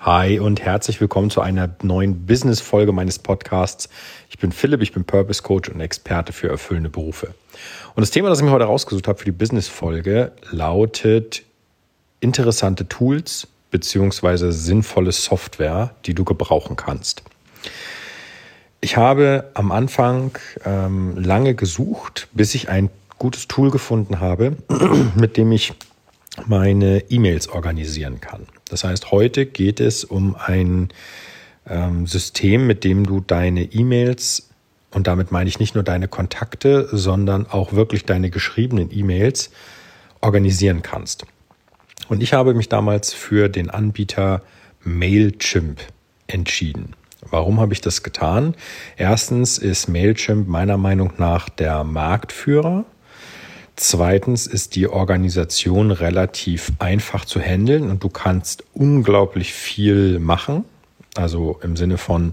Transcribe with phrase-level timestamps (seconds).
[0.00, 3.88] Hi und herzlich willkommen zu einer neuen Business-Folge meines Podcasts.
[4.28, 7.28] Ich bin Philipp, ich bin Purpose Coach und Experte für erfüllende Berufe.
[7.94, 11.44] Und das Thema, das ich mir heute rausgesucht habe für die Business-Folge, lautet
[12.20, 17.22] interessante Tools beziehungsweise sinnvolle Software, die du gebrauchen kannst.
[18.82, 24.58] Ich habe am Anfang ähm, lange gesucht, bis ich ein gutes Tool gefunden habe,
[25.16, 25.72] mit dem ich
[26.44, 28.46] meine E-Mails organisieren kann.
[28.68, 30.88] Das heißt, heute geht es um ein
[31.68, 34.50] ähm, System, mit dem du deine E-Mails,
[34.92, 39.50] und damit meine ich nicht nur deine Kontakte, sondern auch wirklich deine geschriebenen E-Mails
[40.20, 41.26] organisieren kannst.
[42.08, 44.42] Und ich habe mich damals für den Anbieter
[44.82, 45.80] Mailchimp
[46.28, 46.94] entschieden.
[47.20, 48.54] Warum habe ich das getan?
[48.96, 52.84] Erstens ist Mailchimp meiner Meinung nach der Marktführer
[53.76, 60.64] Zweitens ist die Organisation relativ einfach zu handeln und du kannst unglaublich viel machen.
[61.14, 62.32] Also im Sinne von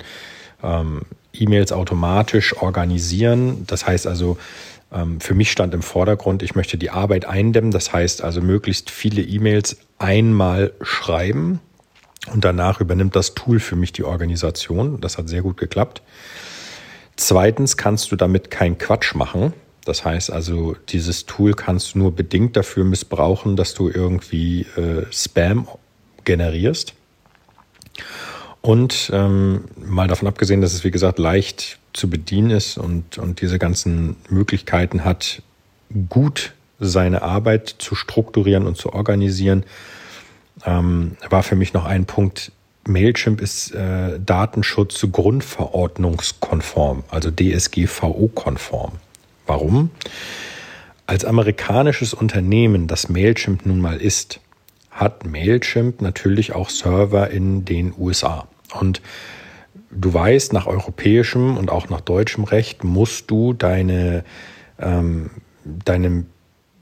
[0.63, 1.01] ähm,
[1.33, 3.65] E-Mails automatisch organisieren.
[3.67, 4.37] Das heißt also,
[4.93, 7.71] ähm, für mich stand im Vordergrund, ich möchte die Arbeit eindämmen.
[7.71, 11.59] Das heißt also, möglichst viele E-Mails einmal schreiben
[12.31, 15.01] und danach übernimmt das Tool für mich die Organisation.
[15.01, 16.01] Das hat sehr gut geklappt.
[17.15, 19.53] Zweitens kannst du damit keinen Quatsch machen.
[19.85, 25.05] Das heißt also, dieses Tool kannst du nur bedingt dafür missbrauchen, dass du irgendwie äh,
[25.11, 25.67] Spam
[26.23, 26.93] generierst.
[28.61, 33.41] Und ähm, mal davon abgesehen, dass es wie gesagt leicht zu bedienen ist und, und
[33.41, 35.41] diese ganzen Möglichkeiten hat,
[36.09, 39.65] gut seine Arbeit zu strukturieren und zu organisieren,
[40.65, 42.53] ähm, war für mich noch ein Punkt.
[42.85, 48.93] Mailchimp ist äh, Datenschutz grundverordnungskonform, also DSGVO-konform.
[49.45, 49.91] Warum?
[51.05, 54.39] Als amerikanisches Unternehmen, das Mailchimp nun mal ist,
[54.89, 58.47] hat Mailchimp natürlich auch Server in den USA.
[58.79, 59.01] Und
[59.91, 64.23] du weißt, nach europäischem und auch nach deutschem Recht musst du deine,
[64.79, 65.29] ähm,
[65.65, 66.25] deine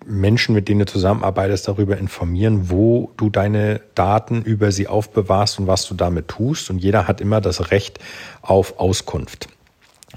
[0.06, 5.68] Menschen, mit denen du zusammenarbeitest, darüber informieren, wo du deine Daten über sie aufbewahrst und
[5.68, 6.70] was du damit tust.
[6.70, 8.00] Und jeder hat immer das Recht
[8.42, 9.48] auf Auskunft.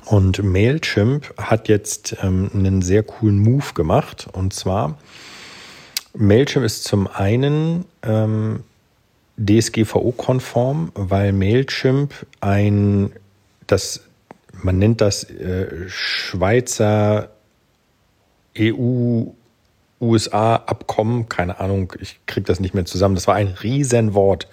[0.05, 4.29] Und Mailchimp hat jetzt ähm, einen sehr coolen Move gemacht.
[4.33, 4.99] Und zwar,
[6.15, 8.65] Mailchimp ist zum einen ähm,
[9.39, 13.13] DSGVO-konform, weil Mailchimp ein,
[13.67, 14.03] das,
[14.53, 17.31] man nennt das äh, Schweizer
[18.59, 19.25] EU
[20.01, 23.15] USA-Abkommen, keine Ahnung, ich kriege das nicht mehr zusammen.
[23.15, 24.49] Das war ein Riesenwort.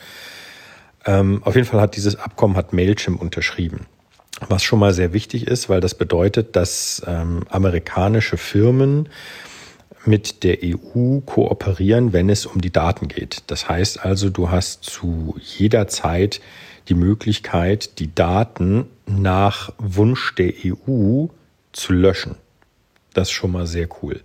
[1.05, 3.85] Ähm, auf jeden Fall hat dieses Abkommen hat Mailchimp unterschrieben.
[4.39, 9.09] Was schon mal sehr wichtig ist, weil das bedeutet, dass ähm, amerikanische Firmen
[10.05, 13.43] mit der EU kooperieren, wenn es um die Daten geht.
[13.47, 16.41] Das heißt also, du hast zu jeder Zeit
[16.87, 21.27] die Möglichkeit, die Daten nach Wunsch der EU
[21.71, 22.35] zu löschen.
[23.13, 24.21] Das ist schon mal sehr cool.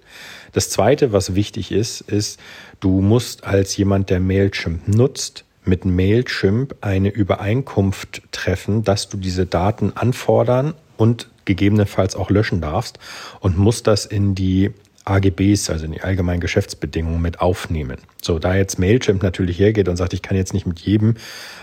[0.53, 2.41] Das Zweite, was wichtig ist, ist,
[2.81, 9.47] du musst als jemand, der Mailchimp nutzt, mit Mailchimp eine Übereinkunft treffen, dass du diese
[9.47, 12.99] Daten anfordern und gegebenenfalls auch löschen darfst
[13.41, 14.72] und musst das in die
[15.04, 17.99] AGBs, also in die allgemeinen Geschäftsbedingungen mit aufnehmen.
[18.21, 21.15] So, da jetzt Mailchimp natürlich hergeht und sagt, ich kann jetzt nicht mit jedem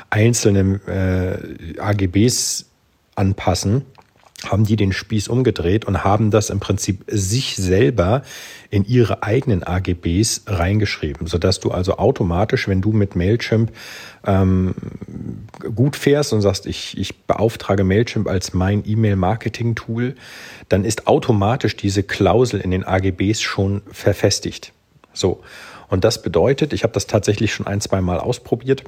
[0.09, 2.69] einzelnen äh, AGBs
[3.15, 3.85] anpassen,
[4.45, 8.23] haben die den Spieß umgedreht und haben das im Prinzip sich selber
[8.69, 13.71] in ihre eigenen AGBs reingeschrieben, sodass du also automatisch, wenn du mit Mailchimp
[14.25, 14.73] ähm,
[15.75, 20.15] gut fährst und sagst, ich, ich beauftrage Mailchimp als mein E-Mail-Marketing-Tool,
[20.69, 24.73] dann ist automatisch diese Klausel in den AGBs schon verfestigt.
[25.13, 25.41] So.
[25.89, 28.83] Und das bedeutet, ich habe das tatsächlich schon ein, zwei Mal ausprobiert.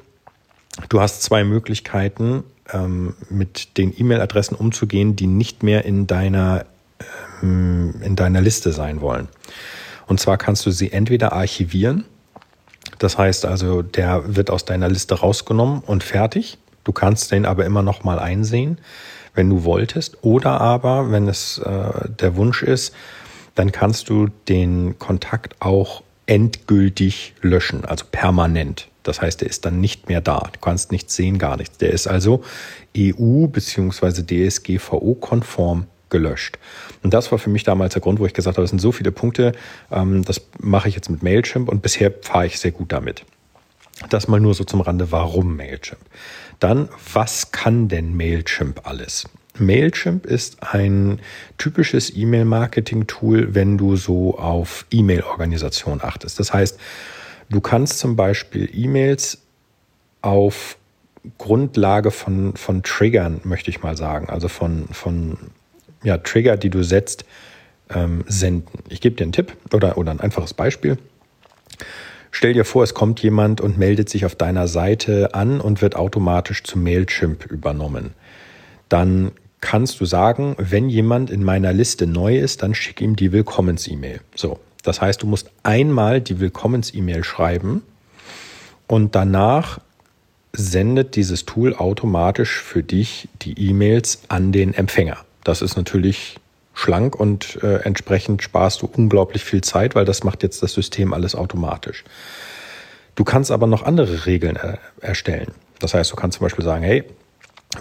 [0.89, 6.65] Du hast zwei Möglichkeiten, ähm, mit den E-Mail-Adressen umzugehen, die nicht mehr in deiner,
[7.41, 9.27] ähm, in deiner Liste sein wollen.
[10.07, 12.05] Und zwar kannst du sie entweder archivieren,
[12.99, 16.57] das heißt also, der wird aus deiner Liste rausgenommen und fertig.
[16.83, 18.77] Du kannst den aber immer noch mal einsehen,
[19.33, 20.23] wenn du wolltest.
[20.23, 22.93] Oder aber, wenn es äh, der Wunsch ist,
[23.55, 28.87] dann kannst du den Kontakt auch endgültig löschen, also permanent.
[29.05, 30.49] Das heißt, der ist dann nicht mehr da.
[30.51, 31.77] Du kannst nichts sehen, gar nichts.
[31.77, 32.43] Der ist also
[32.97, 34.23] EU- bzw.
[34.23, 36.57] DSGVO-konform gelöscht.
[37.03, 38.91] Und das war für mich damals der Grund, wo ich gesagt habe, es sind so
[38.91, 39.53] viele Punkte,
[39.91, 43.25] ähm, das mache ich jetzt mit Mailchimp und bisher fahre ich sehr gut damit.
[44.09, 46.01] Das mal nur so zum Rande, warum Mailchimp.
[46.59, 49.25] Dann, was kann denn Mailchimp alles?
[49.57, 51.19] Mailchimp ist ein
[51.57, 56.39] typisches E-Mail-Marketing-Tool, wenn du so auf E-Mail-Organisation achtest.
[56.39, 56.77] Das heißt,
[57.49, 59.41] Du kannst zum Beispiel E-Mails
[60.21, 60.77] auf
[61.37, 64.29] Grundlage von, von Triggern, möchte ich mal sagen.
[64.29, 65.37] Also von, von
[66.03, 67.25] ja, Trigger, die du setzt,
[67.89, 68.79] ähm, senden.
[68.89, 70.97] Ich gebe dir einen Tipp oder, oder ein einfaches Beispiel.
[72.31, 75.95] Stell dir vor, es kommt jemand und meldet sich auf deiner Seite an und wird
[75.95, 78.13] automatisch zu Mailchimp übernommen.
[78.89, 79.31] Dann
[79.61, 84.19] kannst du sagen, wenn jemand in meiner Liste neu ist, dann schick ihm die Willkommens-E-Mail.
[84.35, 87.81] So, das heißt, du musst einmal die Willkommens-E-Mail schreiben
[88.87, 89.79] und danach
[90.53, 95.17] sendet dieses Tool automatisch für dich die E-Mails an den Empfänger.
[95.43, 96.37] Das ist natürlich
[96.73, 101.13] schlank und äh, entsprechend sparst du unglaublich viel Zeit, weil das macht jetzt das System
[101.13, 102.03] alles automatisch.
[103.15, 105.51] Du kannst aber noch andere Regeln er erstellen.
[105.79, 107.03] Das heißt, du kannst zum Beispiel sagen, hey,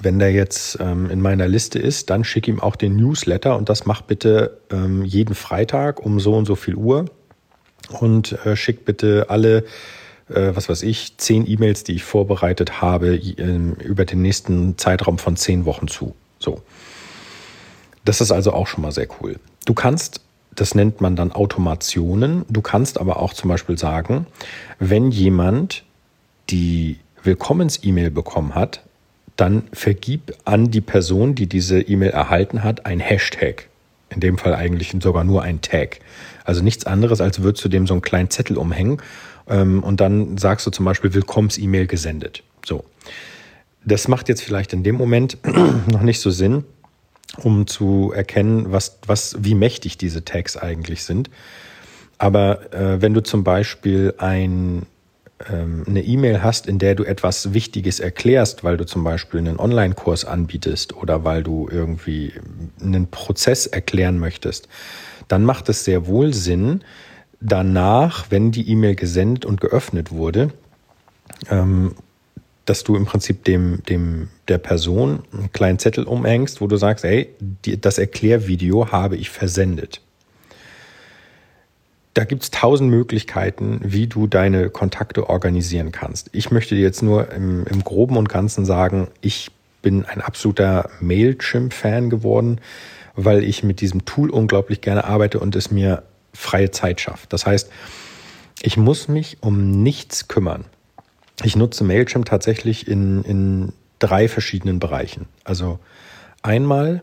[0.02, 3.68] wenn der jetzt ähm, in meiner Liste ist, dann schick ihm auch den Newsletter und
[3.68, 7.06] das mach bitte ähm, jeden Freitag um so und so viel Uhr
[7.90, 9.64] und äh, schick bitte alle,
[10.28, 15.18] äh, was weiß ich, zehn E-Mails, die ich vorbereitet habe, äh, über den nächsten Zeitraum
[15.18, 16.14] von zehn Wochen zu.
[16.38, 16.62] So.
[18.04, 19.38] Das ist also auch schon mal sehr cool.
[19.64, 20.20] Du kannst,
[20.54, 24.26] das nennt man dann Automationen, du kannst aber auch zum Beispiel sagen,
[24.78, 25.84] wenn jemand
[26.50, 28.82] die Willkommens-E-Mail bekommen hat,
[29.36, 33.68] dann vergib an die Person, die diese E-Mail erhalten hat, ein Hashtag.
[34.10, 35.98] In dem Fall eigentlich sogar nur ein Tag.
[36.44, 38.98] Also nichts anderes, als würdest du dem so einen kleinen Zettel umhängen
[39.48, 42.42] ähm, und dann sagst du zum Beispiel Willkommens-E-Mail gesendet.
[42.64, 42.84] So.
[43.84, 45.38] Das macht jetzt vielleicht in dem Moment
[45.90, 46.64] noch nicht so Sinn,
[47.38, 51.28] um zu erkennen, was, was, wie mächtig diese Tags eigentlich sind.
[52.18, 54.86] Aber äh, wenn du zum Beispiel ein
[55.46, 60.24] eine E-Mail hast, in der du etwas Wichtiges erklärst, weil du zum Beispiel einen Online-Kurs
[60.24, 62.32] anbietest oder weil du irgendwie
[62.80, 64.68] einen Prozess erklären möchtest,
[65.28, 66.82] dann macht es sehr wohl Sinn,
[67.40, 70.50] danach, wenn die E-Mail gesendet und geöffnet wurde,
[71.50, 71.94] ähm,
[72.64, 77.04] dass du im Prinzip dem, dem, der Person einen kleinen Zettel umhängst, wo du sagst,
[77.04, 77.28] ey,
[77.80, 80.00] das Erklärvideo habe ich versendet
[82.14, 86.30] da gibt's tausend Möglichkeiten, wie du deine Kontakte organisieren kannst.
[86.32, 89.50] Ich möchte dir jetzt nur im, im Groben und Ganzen sagen, ich
[89.82, 92.60] bin ein absoluter Mailchimp-Fan geworden,
[93.16, 97.32] weil ich mit diesem Tool unglaublich gerne arbeite und es mir freie Zeit schafft.
[97.32, 97.70] Das heißt,
[98.62, 100.64] ich muss mich um nichts kümmern.
[101.42, 105.26] Ich nutze Mailchimp tatsächlich in, in drei verschiedenen Bereichen.
[105.42, 105.80] Also
[106.42, 107.02] einmal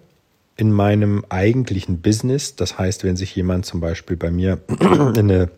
[0.57, 2.55] in meinem eigentlichen Business.
[2.55, 5.49] Das heißt, wenn sich jemand zum Beispiel bei mir in, eine,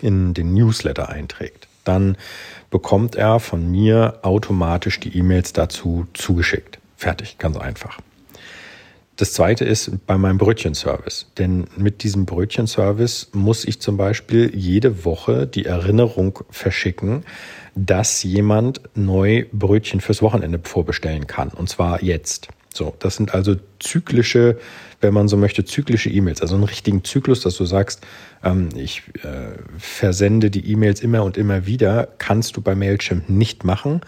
[0.00, 2.16] in den Newsletter einträgt, dann
[2.70, 6.78] bekommt er von mir automatisch die E-Mails dazu zugeschickt.
[6.96, 7.98] Fertig, ganz einfach.
[9.16, 11.26] Das zweite ist bei meinem Brötchenservice.
[11.36, 17.24] Denn mit diesem Brötchenservice muss ich zum Beispiel jede Woche die Erinnerung verschicken,
[17.74, 21.48] dass jemand neu Brötchen fürs Wochenende vorbestellen kann.
[21.48, 22.48] Und zwar jetzt.
[22.76, 24.58] So, das sind also zyklische,
[25.00, 28.06] wenn man so möchte, zyklische E-Mails, also einen richtigen Zyklus, dass du sagst,
[28.42, 33.64] ähm, ich äh, versende die E-Mails immer und immer wieder, kannst du bei Mailchimp nicht
[33.64, 34.00] machen,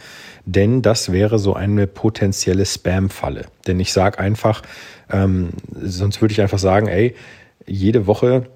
[0.47, 3.47] denn das wäre so eine potenzielle Spam-Falle.
[3.67, 4.63] Denn ich sage einfach,
[5.11, 7.15] ähm, sonst würde ich einfach sagen, ey,
[7.67, 8.47] jede Woche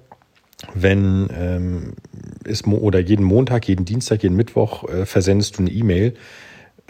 [0.73, 1.93] wenn ähm,
[2.43, 6.15] ist oder jeden Montag, jeden Dienstag, jeden Mittwoch äh, versendest du eine E-Mail,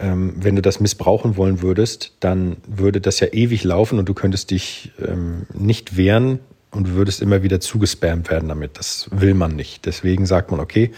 [0.00, 4.14] ähm, wenn du das missbrauchen wollen würdest, dann würde das ja ewig laufen und du
[4.14, 8.78] könntest dich ähm, nicht wehren und du würdest immer wieder zugespammt werden damit.
[8.78, 9.86] Das will man nicht.
[9.86, 10.90] Deswegen sagt man, okay,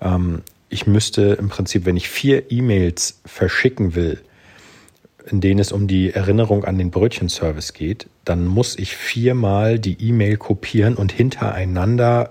[0.00, 4.20] ähm, ich müsste im Prinzip, wenn ich vier E-Mails verschicken will,
[5.26, 10.02] in denen es um die Erinnerung an den Brötchenservice geht, dann muss ich viermal die
[10.02, 12.30] E-Mail kopieren und hintereinander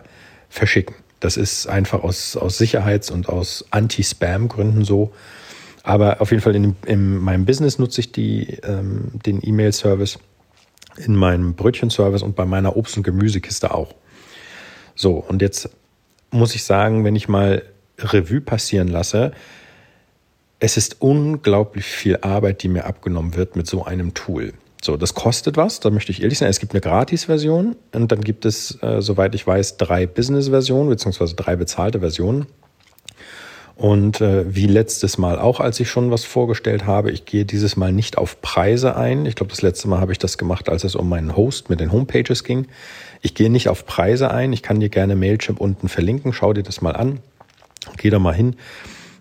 [0.50, 0.96] verschicken.
[1.22, 5.14] Das ist einfach aus, aus Sicherheits- und aus Anti-Spam-Gründen so.
[5.84, 10.20] Aber auf jeden Fall in, in meinem Business nutze ich die, ähm, den E-Mail-Service,
[10.98, 13.94] in meinem Brötchen-Service und bei meiner Obst- und Gemüsekiste auch.
[14.96, 15.70] So, und jetzt
[16.32, 17.64] muss ich sagen, wenn ich mal
[17.98, 19.32] Revue passieren lasse,
[20.60, 24.54] es ist unglaublich viel Arbeit, die mir abgenommen wird mit so einem Tool.
[24.84, 26.50] So, das kostet was, da möchte ich ehrlich sein.
[26.50, 31.36] Es gibt eine Gratis-Version und dann gibt es, äh, soweit ich weiß, drei Business-Versionen beziehungsweise
[31.36, 32.48] drei bezahlte Versionen.
[33.76, 37.78] Und äh, wie letztes Mal auch, als ich schon was vorgestellt habe, ich gehe dieses
[37.78, 39.26] Mal nicht auf Preise ein.
[39.26, 41.80] Ich glaube, das letzte Mal habe ich das gemacht, als es um meinen Host mit
[41.80, 42.68] den Homepages ging.
[43.22, 44.54] Ich gehe nicht auf Preise ein.
[44.54, 46.34] Ich kann dir gerne Mailchimp unten verlinken.
[46.34, 47.20] Schau dir das mal an.
[47.98, 48.56] Geh da mal hin.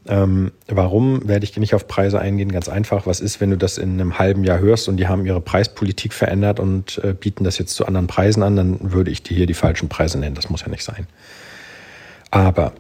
[0.07, 2.51] Ähm, warum werde ich nicht auf Preise eingehen?
[2.51, 3.07] Ganz einfach.
[3.07, 6.13] Was ist, wenn du das in einem halben Jahr hörst und die haben ihre Preispolitik
[6.13, 8.57] verändert und äh, bieten das jetzt zu anderen Preisen an?
[8.57, 10.35] Dann würde ich dir hier die falschen Preise nennen.
[10.35, 11.07] Das muss ja nicht sein.
[12.31, 12.73] Aber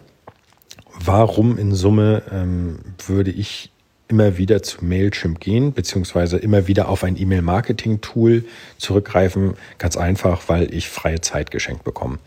[1.12, 3.72] warum in Summe ähm, würde ich
[4.06, 8.44] immer wieder zu Mailchimp gehen, beziehungsweise immer wieder auf ein E-Mail-Marketing-Tool
[8.78, 9.54] zurückgreifen.
[9.78, 12.18] Ganz einfach, weil ich freie Zeit geschenkt bekomme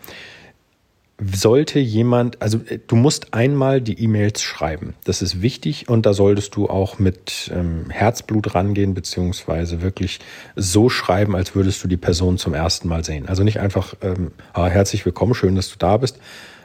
[1.31, 4.95] sollte jemand, also äh, du musst einmal die E-Mails schreiben.
[5.05, 10.19] Das ist wichtig und da solltest du auch mit ähm, Herzblut rangehen, beziehungsweise wirklich
[10.55, 13.29] so schreiben, als würdest du die Person zum ersten Mal sehen.
[13.29, 16.19] Also nicht einfach, ähm, ah, herzlich willkommen, schön, dass du da bist,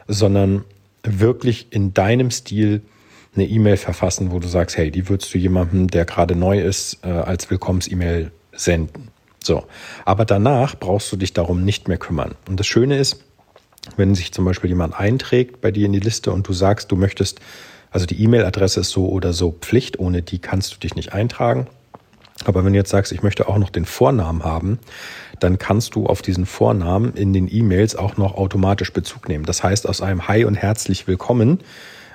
[0.07, 0.65] sondern
[1.03, 2.81] wirklich in deinem Stil
[3.35, 6.99] eine E-Mail verfassen, wo du sagst, hey, die würdest du jemandem, der gerade neu ist,
[7.03, 9.09] äh, als Willkommens-E-Mail senden.
[9.43, 9.65] So.
[10.05, 12.35] Aber danach brauchst du dich darum nicht mehr kümmern.
[12.47, 13.23] Und das Schöne ist,
[13.95, 16.95] wenn sich zum Beispiel jemand einträgt bei dir in die Liste und du sagst, du
[16.95, 17.39] möchtest,
[17.91, 21.67] also die E-Mail-Adresse ist so oder so Pflicht, ohne die kannst du dich nicht eintragen.
[22.45, 24.79] Aber wenn du jetzt sagst, ich möchte auch noch den Vornamen haben,
[25.39, 29.45] dann kannst du auf diesen Vornamen in den E-Mails auch noch automatisch Bezug nehmen.
[29.45, 31.59] Das heißt, aus einem Hi und herzlich willkommen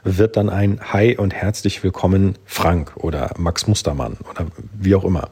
[0.02, 4.46] wird dann ein Hi und herzlich willkommen Frank oder Max Mustermann oder
[4.78, 5.30] wie auch immer.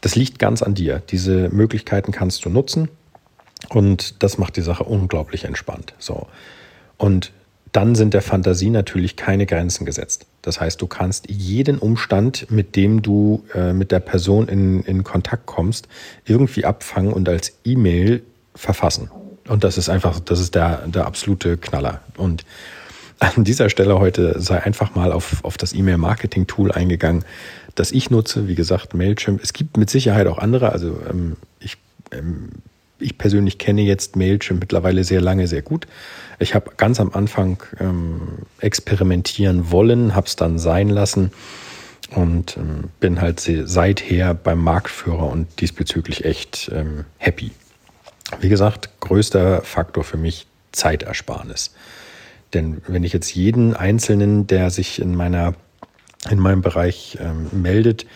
[0.00, 1.02] Das liegt ganz an dir.
[1.10, 2.88] Diese Möglichkeiten kannst du nutzen.
[3.68, 5.94] Und das macht die Sache unglaublich entspannt.
[5.98, 6.28] So.
[6.96, 7.32] Und
[7.72, 10.26] dann sind der Fantasie natürlich keine Grenzen gesetzt.
[10.42, 15.04] Das heißt, du kannst jeden Umstand, mit dem du äh, mit der Person in, in
[15.04, 15.88] Kontakt kommst,
[16.24, 18.22] irgendwie abfangen und als E-Mail
[18.54, 19.10] verfassen.
[19.48, 22.00] Und das ist einfach, das ist der, der absolute Knaller.
[22.16, 22.44] Und
[23.18, 27.24] an dieser Stelle heute sei einfach mal auf, auf das E-Mail-Marketing-Tool eingegangen,
[27.74, 28.48] das ich nutze.
[28.48, 29.42] Wie gesagt, Mailchimp.
[29.42, 30.72] Es gibt mit Sicherheit auch andere.
[30.72, 31.76] Also ähm, ich
[32.12, 32.50] ähm,
[32.98, 35.86] ich persönlich kenne jetzt Mailchimp mittlerweile sehr lange, sehr gut.
[36.38, 38.20] Ich habe ganz am Anfang ähm,
[38.60, 41.32] experimentieren wollen, habe es dann sein lassen
[42.14, 47.50] und ähm, bin halt seither beim Marktführer und diesbezüglich echt ähm, happy.
[48.40, 51.74] Wie gesagt, größter Faktor für mich Zeitersparnis.
[52.54, 55.54] Denn wenn ich jetzt jeden Einzelnen, der sich in meiner
[56.28, 58.06] in meinem Bereich ähm, meldet,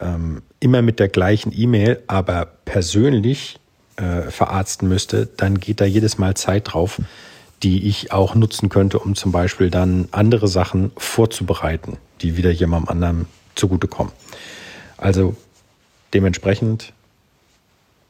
[0.00, 3.58] ähm, immer mit der gleichen E-Mail, aber persönlich
[3.96, 7.00] äh, verarzten müsste, dann geht da jedes Mal Zeit drauf,
[7.62, 12.88] die ich auch nutzen könnte, um zum Beispiel dann andere Sachen vorzubereiten, die wieder jemandem
[12.88, 14.12] anderen zugutekommen.
[14.96, 15.36] Also
[16.14, 16.92] dementsprechend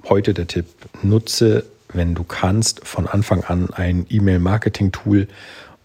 [0.08, 0.66] heute der Tipp,
[1.02, 5.28] nutze, wenn du kannst, von Anfang an ein E-Mail-Marketing-Tool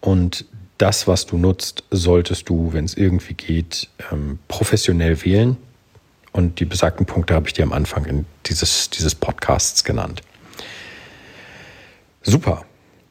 [0.00, 0.44] und
[0.78, 5.56] das, was du nutzt, solltest du, wenn es irgendwie geht, ähm, professionell wählen.
[6.38, 10.22] Und die besagten Punkte habe ich dir am Anfang dieses, dieses Podcasts genannt.
[12.22, 12.64] Super,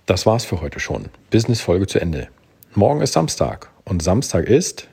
[0.06, 1.10] das war's für heute schon.
[1.30, 2.30] Business-Folge zu Ende.
[2.74, 4.88] Morgen ist Samstag und Samstag ist,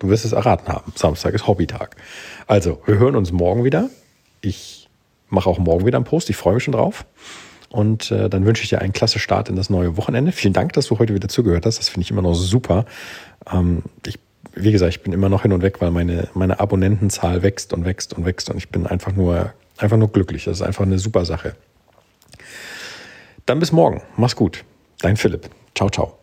[0.00, 1.94] du wirst es erraten haben, Samstag ist Hobbytag.
[2.48, 3.90] Also, wir hören uns morgen wieder.
[4.40, 4.88] Ich
[5.28, 7.06] mache auch morgen wieder einen Post, ich freue mich schon drauf.
[7.68, 10.32] Und äh, dann wünsche ich dir einen klasse Start in das neue Wochenende.
[10.32, 11.78] Vielen Dank, dass du heute wieder zugehört hast.
[11.78, 12.86] Das finde ich immer noch super.
[13.52, 14.18] Ähm, ich
[14.62, 17.84] wie gesagt, ich bin immer noch hin und weg, weil meine, meine Abonnentenzahl wächst und
[17.84, 20.44] wächst und wächst und ich bin einfach nur, einfach nur glücklich.
[20.44, 21.54] Das ist einfach eine super Sache.
[23.46, 24.02] Dann bis morgen.
[24.16, 24.64] Mach's gut.
[25.00, 25.48] Dein Philipp.
[25.74, 26.17] Ciao, ciao.